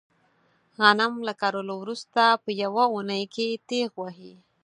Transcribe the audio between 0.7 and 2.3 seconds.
غنم له کرلو ورسته